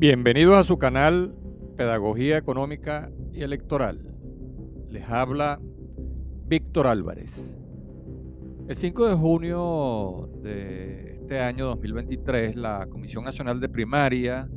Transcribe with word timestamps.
Bienvenidos 0.00 0.56
a 0.56 0.64
su 0.64 0.78
canal 0.78 1.34
Pedagogía 1.76 2.38
Económica 2.38 3.10
y 3.34 3.42
Electoral. 3.42 4.00
Les 4.88 5.06
habla 5.06 5.60
Víctor 6.46 6.86
Álvarez. 6.86 7.58
El 8.66 8.76
5 8.76 9.08
de 9.08 9.14
junio 9.14 10.30
de 10.42 11.16
este 11.20 11.40
año 11.40 11.66
2023, 11.66 12.56
la 12.56 12.86
Comisión 12.88 13.24
Nacional 13.24 13.60
de 13.60 13.68
Primaria 13.68 14.48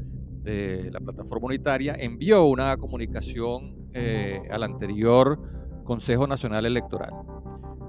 de 0.44 0.90
la 0.94 1.02
Plataforma 1.02 1.48
Unitaria 1.48 1.94
envió 2.00 2.46
una 2.46 2.78
comunicación 2.78 3.90
eh, 3.92 4.42
al 4.50 4.64
anterior 4.64 5.42
Consejo 5.84 6.26
Nacional 6.26 6.66
Electoral 6.66 7.12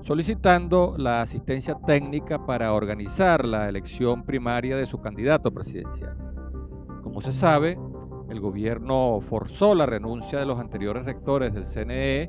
solicitando 0.03 0.97
la 0.99 1.23
asistencia 1.23 1.79
técnica 1.87 2.45
para 2.45 2.75
organizar 2.75 3.45
la 3.45 3.69
elección 3.69 4.25
primaria 4.25 4.77
de 4.77 4.85
su 4.87 5.01
candidato 5.01 5.51
presidencial. 5.51 6.34
Como 7.15 7.23
se 7.23 7.33
sabe, 7.33 7.79
el 8.29 8.41
gobierno 8.41 9.21
forzó 9.21 9.73
la 9.77 9.87
renuncia 9.87 10.41
de 10.41 10.47
los 10.47 10.59
anteriores 10.59 11.05
rectores 11.05 11.55
del 11.55 11.65
CNE, 11.65 12.29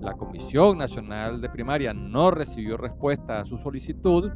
la 0.00 0.14
Comisión 0.14 0.76
Nacional 0.76 1.40
de 1.40 1.48
Primaria 1.48 1.94
no 1.94 2.32
recibió 2.32 2.76
respuesta 2.76 3.38
a 3.38 3.44
su 3.44 3.58
solicitud 3.58 4.32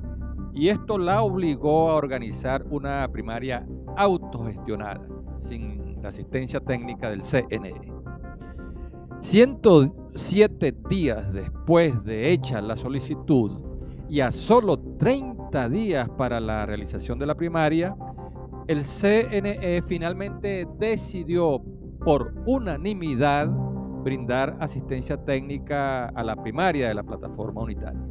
y 0.55 0.69
esto 0.69 0.99
la 0.99 1.23
obligó 1.23 1.91
a 1.91 1.97
organizar 1.97 2.65
una 2.71 3.09
primaria 3.11 3.67
autogestionada, 3.97 5.05
sin 5.37 6.01
la 6.01 6.11
asistencia 6.11 6.61
técnica 6.61 7.11
del 7.11 7.23
CNE. 7.23 7.93
107 9.21 10.77
días 10.89 11.33
después 11.33 12.05
de 12.05 12.31
hecha 12.31 12.61
la 12.61 12.77
solicitud 12.77 13.59
y 14.09 14.21
a 14.21 14.31
solo 14.31 14.79
30 14.79 15.69
días 15.71 16.09
para 16.11 16.39
la 16.39 16.67
realización 16.67 17.19
de 17.19 17.27
la 17.27 17.35
primaria, 17.35 17.97
el 18.69 18.85
CNE 18.85 19.83
finalmente 19.83 20.67
decidió 20.79 21.63
por 22.05 22.35
unanimidad 22.47 23.49
brindar 24.03 24.57
asistencia 24.61 25.17
técnica 25.17 26.07
a 26.07 26.23
la 26.25 26.37
primaria 26.37 26.89
de 26.89 26.95
la 26.95 27.03
plataforma 27.03 27.63
unitaria. 27.63 28.03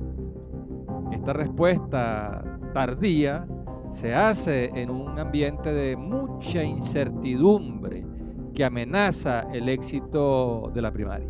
Esta 1.11 1.33
respuesta 1.33 2.43
tardía 2.73 3.45
se 3.89 4.15
hace 4.15 4.71
en 4.73 4.89
un 4.89 5.19
ambiente 5.19 5.73
de 5.73 5.97
mucha 5.97 6.63
incertidumbre 6.63 8.05
que 8.53 8.63
amenaza 8.63 9.41
el 9.53 9.67
éxito 9.69 10.71
de 10.73 10.81
la 10.81 10.91
primaria. 10.91 11.29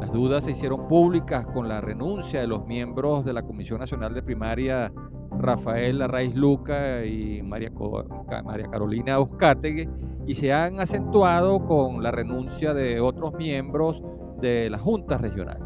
Las 0.00 0.12
dudas 0.12 0.44
se 0.44 0.52
hicieron 0.52 0.88
públicas 0.88 1.46
con 1.46 1.68
la 1.68 1.82
renuncia 1.82 2.40
de 2.40 2.46
los 2.46 2.66
miembros 2.66 3.24
de 3.24 3.34
la 3.34 3.42
Comisión 3.42 3.80
Nacional 3.80 4.14
de 4.14 4.22
Primaria, 4.22 4.90
Rafael 5.40 6.02
Arraiz 6.02 6.34
Luca 6.34 7.04
y 7.04 7.42
María, 7.42 7.70
Carolina 8.70 9.14
Euskategui, 9.14 9.88
y 10.26 10.34
se 10.34 10.52
han 10.52 10.80
acentuado 10.80 11.66
con 11.66 12.02
la 12.02 12.10
renuncia 12.10 12.74
de 12.74 13.00
otros 13.00 13.34
miembros 13.34 14.02
de 14.40 14.70
las 14.70 14.80
juntas 14.80 15.20
regionales. 15.20 15.62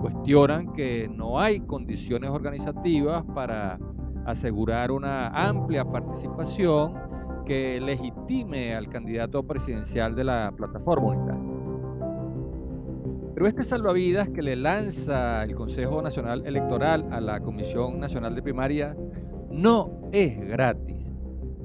Cuestionan 0.00 0.72
que 0.72 1.08
no 1.08 1.38
hay 1.38 1.60
condiciones 1.60 2.30
organizativas 2.30 3.22
para 3.34 3.78
asegurar 4.26 4.90
una 4.90 5.28
amplia 5.28 5.84
participación 5.84 6.94
que 7.46 7.80
legitime 7.80 8.74
al 8.74 8.88
candidato 8.88 9.42
presidencial 9.42 10.14
de 10.14 10.24
la 10.24 10.52
plataforma 10.56 11.08
unitaria. 11.08 11.51
Pero 13.42 13.48
este 13.48 13.64
salvavidas 13.64 14.28
que 14.28 14.40
le 14.40 14.54
lanza 14.54 15.42
el 15.42 15.56
Consejo 15.56 16.00
Nacional 16.00 16.46
Electoral 16.46 17.08
a 17.10 17.20
la 17.20 17.40
Comisión 17.40 17.98
Nacional 17.98 18.36
de 18.36 18.42
Primaria 18.42 18.96
no 19.50 20.08
es 20.12 20.38
gratis, 20.38 21.12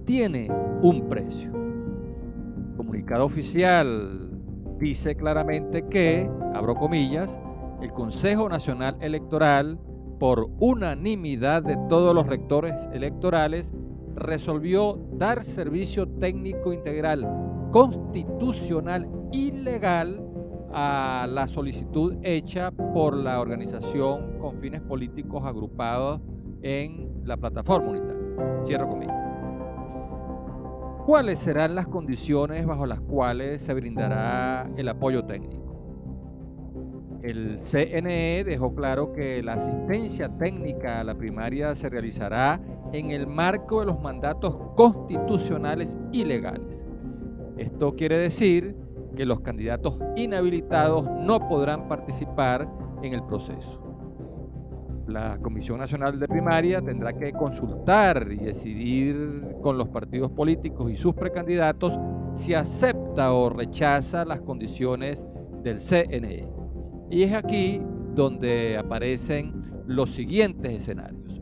tiene 0.04 0.50
un 0.82 1.08
precio. 1.08 1.52
El 1.52 2.78
comunicado 2.78 3.26
oficial 3.26 4.28
dice 4.80 5.16
claramente 5.16 5.88
que, 5.88 6.28
abro 6.56 6.74
comillas, 6.74 7.40
el 7.80 7.94
Consejo 7.94 8.50
Nacional 8.50 8.98
Electoral, 9.00 9.80
por 10.20 10.50
unanimidad 10.58 11.62
de 11.62 11.78
todos 11.90 12.16
los 12.16 12.26
rectores 12.26 12.74
electorales, 12.92 13.72
resolvió 14.16 15.00
dar 15.14 15.44
servicio 15.44 16.08
técnico 16.08 16.74
integral 16.74 17.24
constitucional 17.72 19.08
y 19.32 19.52
legal 19.52 20.27
a 20.80 21.26
la 21.28 21.48
solicitud 21.48 22.18
hecha 22.22 22.70
por 22.70 23.18
la 23.18 23.42
organización 23.42 24.38
con 24.38 24.60
fines 24.60 24.80
políticos 24.80 25.44
agrupados 25.44 26.22
en 26.62 27.24
la 27.26 27.36
plataforma 27.36 27.90
unitaria. 27.90 28.62
Cierro 28.64 28.88
comillas. 28.88 29.16
¿Cuáles 31.08 31.40
serán 31.40 31.74
las 31.74 31.88
condiciones 31.88 32.68
bajo 32.68 32.86
las 32.86 33.02
cuales 33.02 33.60
se 33.64 33.74
brindará 33.74 34.70
el 34.78 34.88
apoyo 34.88 35.26
técnico? 35.26 35.58
El 37.24 37.58
CNE 37.64 38.44
dejó 38.46 38.76
claro 38.76 39.14
que 39.14 39.42
la 39.42 39.54
asistencia 39.54 40.30
técnica 40.38 41.00
a 41.00 41.04
la 41.04 41.16
primaria 41.16 41.74
se 41.74 41.90
realizará 41.90 42.62
en 42.94 43.10
el 43.10 43.26
marco 43.26 43.80
de 43.80 43.88
los 43.88 44.00
mandatos 44.00 44.56
constitucionales 44.76 45.98
y 46.12 46.24
legales. 46.24 46.86
Esto 47.58 47.96
quiere 47.96 48.20
decir 48.20 48.87
que 49.18 49.26
los 49.26 49.42
candidatos 49.42 50.00
inhabilitados 50.16 51.10
no 51.10 51.40
podrán 51.50 51.90
participar 51.90 52.70
en 53.02 53.14
el 53.14 53.24
proceso. 53.24 53.84
La 55.08 55.38
Comisión 55.40 55.80
Nacional 55.80 56.20
de 56.20 56.28
Primaria 56.28 56.82
tendrá 56.82 57.14
que 57.14 57.34
consultar 57.34 58.28
y 58.32 58.38
decidir 58.38 59.56
con 59.62 59.78
los 59.78 59.90
partidos 59.90 60.32
políticos 60.32 60.92
y 60.92 60.96
sus 60.96 61.14
precandidatos 61.16 61.98
si 62.34 62.54
acepta 62.54 63.34
o 63.34 63.50
rechaza 63.50 64.24
las 64.24 64.42
condiciones 64.42 65.26
del 65.64 65.80
CNE. 65.80 66.48
Y 67.10 67.24
es 67.24 67.34
aquí 67.34 67.82
donde 68.14 68.78
aparecen 68.78 69.62
los 69.88 70.12
siguientes 70.12 70.74
escenarios. 70.74 71.42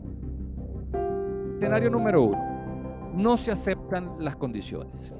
Escenario 1.56 1.90
número 1.90 2.22
uno. 2.22 3.12
No 3.14 3.36
se 3.36 3.50
aceptan 3.50 4.12
las 4.18 4.36
condiciones. 4.36 5.12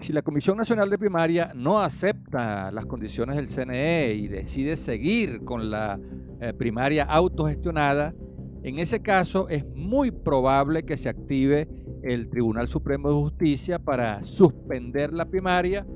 Si 0.00 0.12
la 0.14 0.22
Comisión 0.22 0.56
Nacional 0.56 0.88
de 0.88 0.96
Primaria 0.96 1.52
no 1.54 1.78
acepta 1.78 2.72
las 2.72 2.86
condiciones 2.86 3.36
del 3.36 3.48
CNE 3.48 4.14
y 4.14 4.26
decide 4.26 4.74
seguir 4.74 5.44
con 5.44 5.70
la 5.70 6.00
eh, 6.40 6.54
primaria 6.54 7.04
autogestionada, 7.04 8.14
en 8.62 8.78
ese 8.78 9.00
caso 9.00 9.46
es 9.50 9.66
muy 9.66 10.10
probable 10.10 10.84
que 10.84 10.96
se 10.96 11.10
active 11.10 11.68
el 12.02 12.30
Tribunal 12.30 12.68
Supremo 12.68 13.10
de 13.10 13.14
Justicia 13.16 13.78
para 13.78 14.24
suspender 14.24 15.12
la 15.12 15.26
primaria 15.26 15.86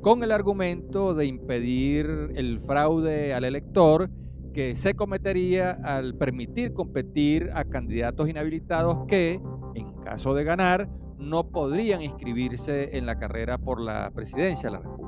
con 0.00 0.24
el 0.24 0.32
argumento 0.32 1.14
de 1.14 1.26
impedir 1.26 2.32
el 2.34 2.58
fraude 2.58 3.32
al 3.32 3.44
elector 3.44 4.10
que 4.52 4.74
se 4.74 4.94
cometería 4.94 5.78
al 5.84 6.16
permitir 6.16 6.72
competir 6.72 7.52
a 7.54 7.64
candidatos 7.64 8.28
inhabilitados 8.28 9.06
que, 9.06 9.40
en 9.76 9.92
caso 10.02 10.34
de 10.34 10.42
ganar, 10.42 10.88
no 11.18 11.44
podrían 11.44 12.02
inscribirse 12.02 12.96
en 12.96 13.06
la 13.06 13.18
carrera 13.18 13.58
por 13.58 13.80
la 13.80 14.10
presidencia 14.10 14.70
de 14.70 14.76
la 14.76 14.82
República. 14.82 15.06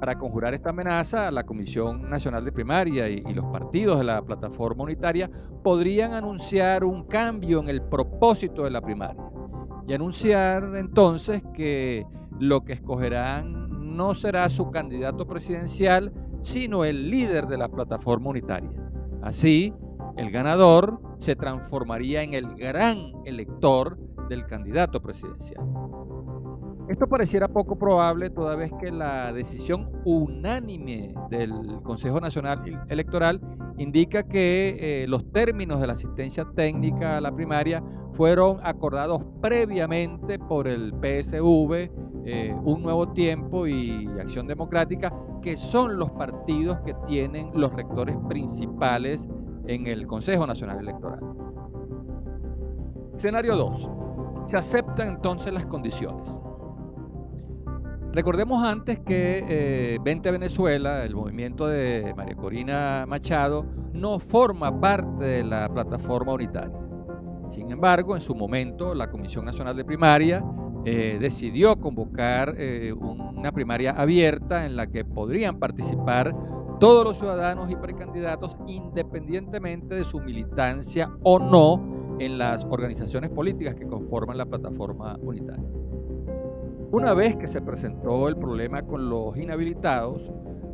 Para 0.00 0.16
conjurar 0.16 0.54
esta 0.54 0.70
amenaza, 0.70 1.30
la 1.30 1.44
Comisión 1.44 2.08
Nacional 2.08 2.42
de 2.42 2.52
Primaria 2.52 3.06
y, 3.08 3.20
los 3.34 3.44
partidos 3.46 3.98
de 3.98 4.04
la 4.04 4.22
plataforma 4.22 4.84
unitaria 4.84 5.30
podrían 5.62 6.14
anunciar 6.14 6.84
un 6.84 7.04
cambio 7.04 7.60
en 7.60 7.68
el 7.68 7.82
propósito 7.82 8.64
de 8.64 8.70
la 8.70 8.80
primaria 8.80 9.22
y 9.86 9.92
anunciar 9.92 10.74
entonces 10.76 11.42
que 11.52 12.06
lo 12.38 12.64
que 12.64 12.72
escogerán 12.72 13.94
no 13.94 14.14
será 14.14 14.48
su 14.48 14.70
candidato 14.70 15.26
presidencial, 15.26 16.12
sino 16.40 16.86
el 16.86 17.10
líder 17.10 17.46
de 17.46 17.58
la 17.58 17.68
plataforma 17.68 18.30
unitaria. 18.30 18.70
Así, 19.20 19.74
el 20.16 20.30
ganador 20.30 21.00
se 21.18 21.36
transformaría 21.36 22.22
en 22.22 22.32
el 22.32 22.54
gran 22.54 23.12
elector 23.26 23.98
del 24.30 24.46
candidato 24.46 25.02
presidencial. 25.02 25.62
Esto 26.88 27.06
pareciera 27.06 27.46
poco 27.46 27.76
probable 27.78 28.30
toda 28.30 28.56
vez 28.56 28.72
que 28.80 28.90
la 28.90 29.32
decisión 29.32 29.90
unánime 30.04 31.14
del 31.28 31.52
Consejo 31.82 32.20
Nacional 32.20 32.62
Electoral 32.88 33.40
indica 33.78 34.22
que 34.24 34.76
eh, 34.80 35.06
los 35.06 35.30
términos 35.30 35.80
de 35.80 35.86
la 35.86 35.92
asistencia 35.92 36.46
técnica 36.56 37.18
a 37.18 37.20
la 37.20 37.34
primaria 37.34 37.82
fueron 38.12 38.58
acordados 38.62 39.22
previamente 39.40 40.38
por 40.38 40.66
el 40.66 40.92
PSV, 40.92 41.90
eh, 42.24 42.56
Un 42.64 42.82
Nuevo 42.82 43.12
Tiempo 43.12 43.66
y 43.66 44.08
Acción 44.20 44.46
Democrática, 44.46 45.12
que 45.42 45.56
son 45.56 45.98
los 45.98 46.10
partidos 46.10 46.80
que 46.80 46.94
tienen 47.06 47.50
los 47.54 47.72
rectores 47.72 48.16
principales 48.28 49.28
en 49.66 49.86
el 49.86 50.06
Consejo 50.06 50.46
Nacional 50.46 50.80
Electoral. 50.80 51.20
Escenario 53.16 53.54
2. 53.54 53.99
Se 54.50 54.56
aceptan 54.56 55.06
entonces 55.06 55.52
las 55.52 55.64
condiciones. 55.64 56.28
Recordemos 58.12 58.64
antes 58.64 58.98
que 58.98 59.44
eh, 59.48 59.98
Vente 60.02 60.28
Venezuela, 60.32 61.04
el 61.04 61.14
movimiento 61.14 61.68
de 61.68 62.12
María 62.16 62.34
Corina 62.34 63.04
Machado, 63.06 63.64
no 63.92 64.18
forma 64.18 64.80
parte 64.80 65.24
de 65.24 65.44
la 65.44 65.68
plataforma 65.68 66.32
unitaria. 66.32 66.76
Sin 67.48 67.70
embargo, 67.70 68.16
en 68.16 68.22
su 68.22 68.34
momento, 68.34 68.92
la 68.92 69.08
Comisión 69.08 69.44
Nacional 69.44 69.76
de 69.76 69.84
Primaria 69.84 70.42
eh, 70.84 71.18
decidió 71.20 71.76
convocar 71.76 72.52
eh, 72.58 72.92
una 72.92 73.52
primaria 73.52 73.92
abierta 73.92 74.66
en 74.66 74.74
la 74.74 74.88
que 74.88 75.04
podrían 75.04 75.60
participar 75.60 76.34
todos 76.80 77.04
los 77.04 77.18
ciudadanos 77.18 77.70
y 77.70 77.76
precandidatos 77.76 78.56
independientemente 78.66 79.94
de 79.94 80.02
su 80.02 80.18
militancia 80.18 81.08
o 81.22 81.38
no 81.38 81.99
en 82.20 82.36
las 82.38 82.64
organizaciones 82.64 83.30
políticas 83.30 83.74
que 83.74 83.86
conforman 83.86 84.36
la 84.36 84.44
plataforma 84.44 85.18
unitaria. 85.22 85.64
Una 86.92 87.14
vez 87.14 87.36
que 87.36 87.48
se 87.48 87.62
presentó 87.62 88.28
el 88.28 88.36
problema 88.36 88.82
con 88.82 89.08
los 89.08 89.36
inhabilitados, 89.36 90.30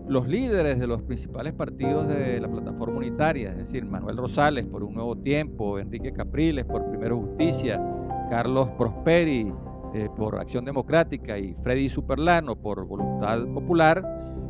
los 0.08 0.26
líderes 0.26 0.78
de 0.81 0.87
los 0.87 1.02
principales 1.02 1.52
partidos 1.52 2.08
de 2.08 2.40
la 2.40 2.50
plataforma 2.50 2.96
unitaria, 2.98 3.50
es 3.50 3.58
decir, 3.58 3.84
Manuel 3.84 4.16
Rosales 4.16 4.66
por 4.66 4.82
Un 4.82 4.94
Nuevo 4.94 5.16
Tiempo, 5.16 5.78
Enrique 5.78 6.12
Capriles 6.12 6.64
por 6.64 6.84
Primero 6.88 7.19
Justicia, 7.19 7.81
Carlos 8.28 8.70
Prosperi 8.76 9.52
eh, 9.94 10.08
por 10.16 10.37
Acción 10.40 10.64
Democrática 10.64 11.38
y 11.38 11.54
Freddy 11.62 11.88
Superlano 11.88 12.56
por 12.56 12.84
Voluntad 12.87 13.44
Popular, 13.46 14.02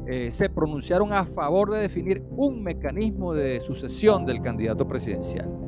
eh, 0.06 0.30
se 0.32 0.48
pronunciaron 0.48 1.12
a 1.12 1.26
favor 1.26 1.72
de 1.72 1.80
definir 1.80 2.22
un 2.30 2.62
mecanismo 2.62 3.34
de 3.34 3.60
sucesión 3.60 4.24
del 4.24 4.40
candidato 4.40 4.86
presidencial. 4.88 5.65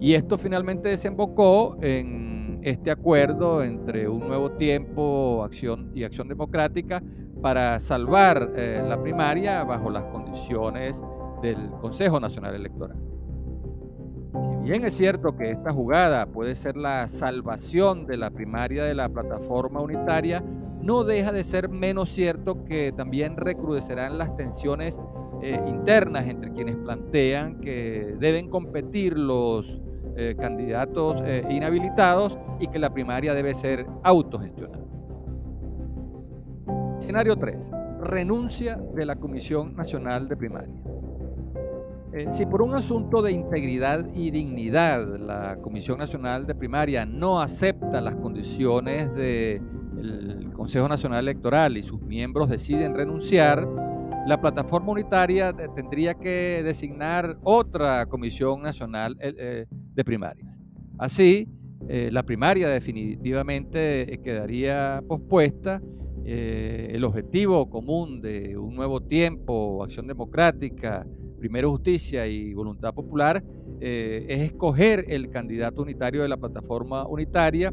Y 0.00 0.14
esto 0.14 0.38
finalmente 0.38 0.88
desembocó 0.88 1.76
en 1.82 2.60
este 2.62 2.90
acuerdo 2.90 3.62
entre 3.62 4.08
Un 4.08 4.20
Nuevo 4.20 4.52
Tiempo 4.52 5.42
Acción 5.44 5.92
y 5.94 6.04
Acción 6.04 6.26
Democrática 6.26 7.02
para 7.42 7.78
salvar 7.80 8.50
eh, 8.56 8.82
la 8.82 9.00
primaria 9.02 9.62
bajo 9.62 9.90
las 9.90 10.04
condiciones 10.04 11.02
del 11.42 11.70
Consejo 11.82 12.18
Nacional 12.18 12.54
Electoral. 12.54 12.96
Si 14.62 14.70
bien 14.70 14.84
es 14.84 14.94
cierto 14.94 15.36
que 15.36 15.50
esta 15.50 15.70
jugada 15.70 16.24
puede 16.24 16.54
ser 16.54 16.78
la 16.78 17.10
salvación 17.10 18.06
de 18.06 18.16
la 18.16 18.30
primaria 18.30 18.84
de 18.84 18.94
la 18.94 19.10
plataforma 19.10 19.82
unitaria, 19.82 20.42
no 20.80 21.04
deja 21.04 21.30
de 21.30 21.44
ser 21.44 21.68
menos 21.68 22.08
cierto 22.08 22.64
que 22.64 22.92
también 22.92 23.36
recrudecerán 23.36 24.16
las 24.16 24.34
tensiones 24.36 24.98
eh, 25.42 25.60
internas 25.66 26.26
entre 26.26 26.52
quienes 26.52 26.76
plantean 26.76 27.60
que 27.60 28.16
deben 28.18 28.48
competir 28.48 29.18
los 29.18 29.78
eh, 30.22 30.36
candidatos 30.38 31.22
eh, 31.24 31.42
inhabilitados 31.48 32.36
y 32.58 32.66
que 32.66 32.78
la 32.78 32.92
primaria 32.92 33.32
debe 33.32 33.54
ser 33.54 33.86
autogestionada. 34.02 34.84
Escenario 36.98 37.36
3. 37.36 37.70
Renuncia 38.02 38.76
de 38.94 39.06
la 39.06 39.16
Comisión 39.16 39.74
Nacional 39.74 40.28
de 40.28 40.36
Primaria. 40.36 40.74
Eh, 42.12 42.28
si 42.32 42.44
por 42.44 42.60
un 42.60 42.74
asunto 42.74 43.22
de 43.22 43.32
integridad 43.32 44.04
y 44.12 44.30
dignidad 44.30 45.06
la 45.16 45.56
Comisión 45.62 45.96
Nacional 45.96 46.46
de 46.46 46.54
Primaria 46.54 47.06
no 47.06 47.40
acepta 47.40 48.02
las 48.02 48.16
condiciones 48.16 49.10
del 49.14 50.52
Consejo 50.52 50.86
Nacional 50.86 51.20
Electoral 51.20 51.78
y 51.78 51.82
sus 51.82 52.02
miembros 52.02 52.50
deciden 52.50 52.94
renunciar, 52.94 53.66
la 54.26 54.38
plataforma 54.38 54.92
unitaria 54.92 55.54
tendría 55.74 56.12
que 56.12 56.60
designar 56.62 57.38
otra 57.42 58.04
Comisión 58.04 58.60
Nacional 58.60 59.16
de 59.94 60.04
Primarias. 60.04 60.58
Así, 60.98 61.48
la 61.88 62.22
primaria 62.22 62.68
definitivamente 62.68 64.20
quedaría 64.22 65.02
pospuesta. 65.08 65.80
el 66.24 67.02
objetivo 67.04 67.68
común 67.70 68.20
de 68.20 68.56
un 68.56 68.74
nuevo 68.74 69.00
tiempo, 69.00 69.82
acción 69.82 70.06
democrática, 70.06 71.06
Primero 71.40 71.70
Justicia 71.70 72.26
y 72.26 72.52
Voluntad 72.52 72.92
Popular, 72.92 73.42
eh, 73.80 74.26
es 74.28 74.40
escoger 74.40 75.06
el 75.08 75.30
candidato 75.30 75.80
unitario 75.80 76.20
de 76.20 76.28
la 76.28 76.36
plataforma 76.36 77.06
unitaria. 77.06 77.72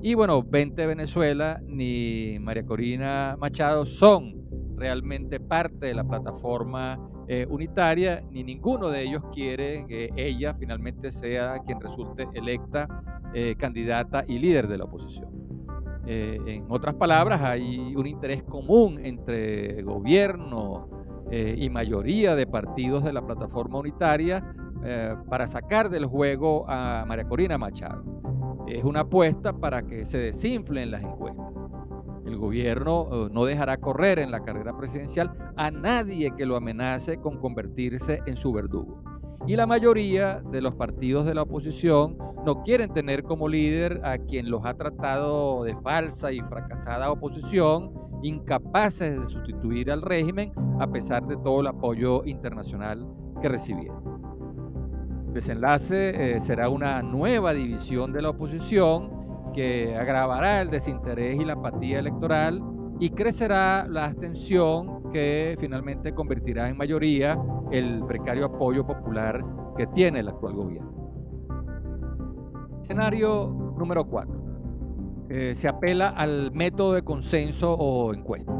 Y 0.00 0.14
bueno, 0.14 0.40
20 0.44 0.86
Venezuela 0.86 1.60
ni 1.66 2.38
María 2.40 2.64
Corina 2.64 3.36
Machado 3.40 3.84
son 3.84 4.36
realmente 4.76 5.40
parte 5.40 5.86
de 5.86 5.94
la 5.94 6.04
plataforma 6.04 6.96
eh, 7.28 7.46
unitaria, 7.48 8.22
ni 8.30 8.42
ninguno 8.42 8.88
de 8.88 9.02
ellos 9.02 9.22
quiere 9.32 9.86
que 9.86 10.10
ella 10.16 10.54
finalmente 10.54 11.10
sea 11.12 11.58
quien 11.66 11.80
resulte 11.80 12.26
electa 12.34 12.88
eh, 13.34 13.54
candidata 13.58 14.24
y 14.26 14.38
líder 14.38 14.66
de 14.68 14.78
la 14.78 14.84
oposición. 14.84 15.28
en 16.06 16.64
otras 16.70 16.94
palabras, 16.94 17.42
hay 17.42 17.94
un 17.94 18.06
interés 18.06 18.42
común 18.42 18.98
entre 19.04 19.82
gobierno, 19.82 20.88
eh, 21.30 21.56
y 21.58 21.68
mayoría 21.68 22.34
de 22.34 22.46
partidos 22.46 23.04
de 23.04 23.12
la 23.12 23.20
plataforma 23.20 23.78
unitaria 23.78 24.42
eh, 24.82 25.14
para 25.28 25.46
sacar 25.46 25.90
del 25.90 26.06
juego 26.06 26.64
a 26.68 27.04
María 27.06 27.28
Corina 27.28 27.58
Machado. 27.58 28.02
Es 28.66 28.82
una 28.82 29.00
apuesta 29.00 29.52
para 29.52 29.82
que 29.82 30.06
se 30.06 30.16
desinflen 30.16 30.90
las 30.90 31.02
encuestas. 31.02 31.46
El 32.28 32.36
gobierno 32.36 33.08
eh, 33.10 33.28
no 33.32 33.46
dejará 33.46 33.78
correr 33.78 34.18
en 34.18 34.30
la 34.30 34.44
carrera 34.44 34.76
presidencial 34.76 35.32
a 35.56 35.70
nadie 35.70 36.30
que 36.36 36.44
lo 36.44 36.56
amenace 36.56 37.16
con 37.18 37.38
convertirse 37.38 38.20
en 38.26 38.36
su 38.36 38.52
verdugo. 38.52 39.02
Y 39.46 39.56
la 39.56 39.66
mayoría 39.66 40.42
de 40.52 40.60
los 40.60 40.74
partidos 40.74 41.24
de 41.24 41.34
la 41.34 41.42
oposición 41.42 42.18
no 42.44 42.62
quieren 42.62 42.92
tener 42.92 43.22
como 43.22 43.48
líder 43.48 44.02
a 44.04 44.18
quien 44.18 44.50
los 44.50 44.66
ha 44.66 44.74
tratado 44.74 45.64
de 45.64 45.74
falsa 45.76 46.30
y 46.30 46.40
fracasada 46.40 47.10
oposición 47.10 47.94
incapaces 48.22 49.18
de 49.18 49.26
sustituir 49.26 49.90
al 49.90 50.02
régimen 50.02 50.52
a 50.80 50.86
pesar 50.86 51.26
de 51.26 51.36
todo 51.38 51.62
el 51.62 51.68
apoyo 51.68 52.26
internacional 52.26 53.06
que 53.40 53.48
recibieron. 53.48 54.02
Desenlace 55.32 56.36
eh, 56.36 56.40
será 56.42 56.68
una 56.68 57.00
nueva 57.02 57.54
división 57.54 58.12
de 58.12 58.20
la 58.20 58.30
oposición 58.30 59.17
que 59.52 59.96
agravará 59.96 60.60
el 60.60 60.70
desinterés 60.70 61.40
y 61.40 61.44
la 61.44 61.54
apatía 61.54 61.98
electoral 61.98 62.62
y 63.00 63.10
crecerá 63.10 63.86
la 63.88 64.06
abstención 64.06 65.10
que 65.12 65.56
finalmente 65.58 66.14
convertirá 66.14 66.68
en 66.68 66.76
mayoría 66.76 67.38
el 67.70 68.04
precario 68.06 68.46
apoyo 68.46 68.86
popular 68.86 69.44
que 69.76 69.86
tiene 69.88 70.20
el 70.20 70.28
actual 70.28 70.54
gobierno. 70.54 70.88
Escenario 72.82 73.74
número 73.76 74.04
4. 74.04 74.38
Eh, 75.30 75.54
se 75.54 75.68
apela 75.68 76.08
al 76.08 76.52
método 76.52 76.94
de 76.94 77.02
consenso 77.02 77.74
o 77.74 78.14
encuesta. 78.14 78.52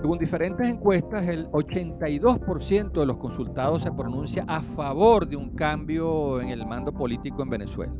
Según 0.00 0.18
diferentes 0.18 0.68
encuestas, 0.68 1.26
el 1.26 1.48
82% 1.50 2.92
de 2.92 3.06
los 3.06 3.16
consultados 3.16 3.82
se 3.82 3.90
pronuncia 3.90 4.44
a 4.46 4.60
favor 4.62 5.26
de 5.26 5.36
un 5.36 5.50
cambio 5.50 6.40
en 6.40 6.50
el 6.50 6.64
mando 6.64 6.92
político 6.92 7.42
en 7.42 7.50
Venezuela. 7.50 7.92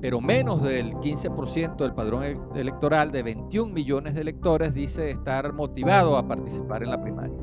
Pero 0.00 0.20
menos 0.20 0.62
del 0.62 0.94
15% 0.94 1.76
del 1.76 1.94
padrón 1.94 2.24
e-, 2.24 2.36
electoral 2.54 3.10
de 3.10 3.22
21 3.22 3.72
millones 3.72 4.14
de 4.14 4.20
electores 4.20 4.74
dice 4.74 5.10
estar 5.10 5.52
motivado 5.52 6.16
a 6.16 6.26
participar 6.26 6.82
en 6.82 6.90
la 6.90 7.02
primaria. 7.02 7.36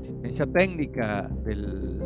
Asistencia 0.00 0.46
técnica 0.46 1.28
del 1.44 2.02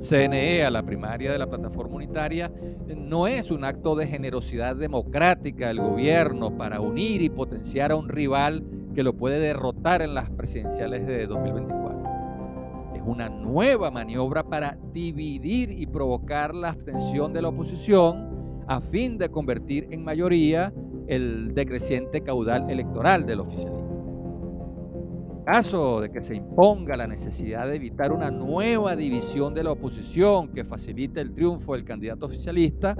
CNE 0.00 0.64
a 0.64 0.70
la 0.70 0.82
primaria 0.82 1.32
de 1.32 1.38
la 1.38 1.48
plataforma 1.48 1.96
unitaria 1.96 2.52
no 2.94 3.26
es 3.26 3.50
un 3.50 3.64
acto 3.64 3.96
de 3.96 4.06
generosidad 4.06 4.76
democrática 4.76 5.68
del 5.68 5.80
gobierno 5.80 6.56
para 6.56 6.80
unir 6.80 7.22
y 7.22 7.30
potenciar 7.30 7.92
a 7.92 7.96
un 7.96 8.08
rival 8.08 8.62
que 8.94 9.02
lo 9.02 9.14
puede 9.14 9.38
derrotar 9.38 10.02
en 10.02 10.14
las 10.14 10.30
presidenciales 10.30 11.06
de 11.06 11.26
2024. 11.26 12.02
Es 12.94 13.02
una 13.04 13.28
nueva 13.28 13.90
maniobra 13.90 14.42
para 14.42 14.76
dividir 14.92 15.70
y 15.70 15.86
provocar 15.86 16.54
la 16.54 16.70
abstención 16.70 17.32
de 17.32 17.42
la 17.42 17.48
oposición 17.48 18.35
a 18.68 18.80
fin 18.80 19.18
de 19.18 19.28
convertir 19.28 19.88
en 19.90 20.04
mayoría 20.04 20.72
el 21.06 21.54
decreciente 21.54 22.22
caudal 22.22 22.70
electoral 22.70 23.26
del 23.26 23.40
oficialismo 23.40 23.86
caso 25.46 26.00
de 26.00 26.10
que 26.10 26.24
se 26.24 26.34
imponga 26.34 26.96
la 26.96 27.06
necesidad 27.06 27.68
de 27.68 27.76
evitar 27.76 28.10
una 28.10 28.32
nueva 28.32 28.96
división 28.96 29.54
de 29.54 29.62
la 29.62 29.70
oposición 29.70 30.48
que 30.48 30.64
facilite 30.64 31.20
el 31.20 31.32
triunfo 31.32 31.74
del 31.74 31.84
candidato 31.84 32.26
oficialista, 32.26 32.96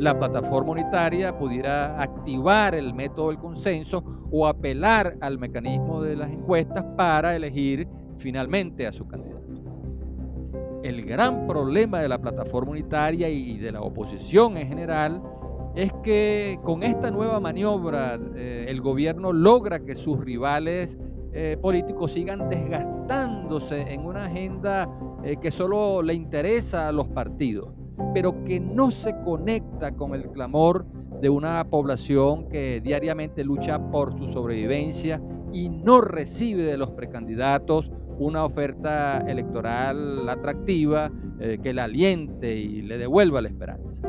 la 0.00 0.18
plataforma 0.18 0.72
unitaria 0.72 1.38
pudiera 1.38 2.02
activar 2.02 2.74
el 2.74 2.92
método 2.92 3.28
del 3.28 3.38
consenso 3.38 4.02
o 4.32 4.48
apelar 4.48 5.16
al 5.20 5.38
mecanismo 5.38 6.02
de 6.02 6.16
las 6.16 6.28
encuestas 6.32 6.84
para 6.96 7.36
elegir 7.36 7.86
finalmente 8.18 8.84
a 8.88 8.90
su 8.90 9.06
candidato. 9.06 9.25
El 10.82 11.04
gran 11.04 11.46
problema 11.46 12.00
de 12.00 12.08
la 12.08 12.18
plataforma 12.18 12.72
unitaria 12.72 13.28
y 13.28 13.58
de 13.58 13.72
la 13.72 13.80
oposición 13.80 14.56
en 14.56 14.68
general 14.68 15.22
es 15.76 15.92
que 16.02 16.58
con 16.64 16.82
esta 16.82 17.10
nueva 17.10 17.38
maniobra 17.38 18.18
eh, 18.34 18.64
el 18.68 18.80
gobierno 18.80 19.32
logra 19.32 19.80
que 19.80 19.94
sus 19.94 20.18
rivales 20.18 20.96
eh, 21.32 21.58
políticos 21.60 22.12
sigan 22.12 22.48
desgastándose 22.48 23.92
en 23.92 24.06
una 24.06 24.24
agenda 24.24 24.88
eh, 25.22 25.36
que 25.36 25.50
solo 25.50 26.00
le 26.00 26.14
interesa 26.14 26.88
a 26.88 26.92
los 26.92 27.08
partidos, 27.08 27.74
pero 28.14 28.42
que 28.44 28.58
no 28.58 28.90
se 28.90 29.14
conecta 29.22 29.92
con 29.92 30.14
el 30.14 30.30
clamor 30.30 30.86
de 31.20 31.28
una 31.28 31.68
población 31.68 32.48
que 32.48 32.80
diariamente 32.80 33.44
lucha 33.44 33.78
por 33.90 34.18
su 34.18 34.28
sobrevivencia 34.28 35.20
y 35.52 35.68
no 35.68 36.00
recibe 36.00 36.62
de 36.62 36.78
los 36.78 36.90
precandidatos 36.92 37.92
una 38.18 38.44
oferta 38.44 39.18
electoral 39.26 40.28
atractiva 40.28 41.10
eh, 41.38 41.58
que 41.62 41.74
la 41.74 41.84
aliente 41.84 42.56
y 42.56 42.82
le 42.82 42.98
devuelva 42.98 43.42
la 43.42 43.48
esperanza. 43.48 44.02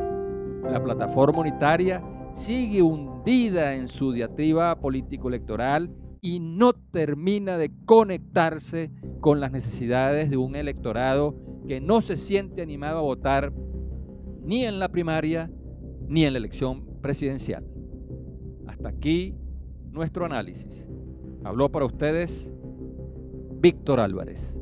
La 0.69 0.83
plataforma 0.83 1.39
unitaria 1.39 2.03
sigue 2.33 2.81
hundida 2.81 3.75
en 3.75 3.87
su 3.87 4.11
diatriba 4.11 4.79
político-electoral 4.79 5.89
y 6.21 6.39
no 6.39 6.73
termina 6.73 7.57
de 7.57 7.71
conectarse 7.85 8.91
con 9.19 9.39
las 9.39 9.51
necesidades 9.51 10.29
de 10.29 10.37
un 10.37 10.55
electorado 10.55 11.35
que 11.67 11.81
no 11.81 12.01
se 12.01 12.17
siente 12.17 12.61
animado 12.61 12.99
a 12.99 13.01
votar 13.01 13.53
ni 14.41 14.65
en 14.65 14.79
la 14.79 14.89
primaria 14.89 15.51
ni 16.07 16.23
en 16.23 16.33
la 16.33 16.39
elección 16.39 16.85
presidencial. 17.01 17.65
Hasta 18.67 18.89
aquí 18.89 19.35
nuestro 19.91 20.25
análisis. 20.25 20.87
Habló 21.43 21.69
para 21.69 21.85
ustedes 21.85 22.51
Víctor 23.59 23.99
Álvarez. 23.99 24.59